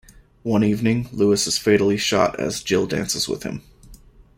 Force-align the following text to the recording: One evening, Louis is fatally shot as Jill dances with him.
One 0.41 0.63
evening, 0.63 1.07
Louis 1.11 1.45
is 1.45 1.59
fatally 1.59 1.95
shot 1.95 2.39
as 2.39 2.63
Jill 2.63 2.87
dances 2.87 3.27
with 3.27 3.43
him. 3.43 3.61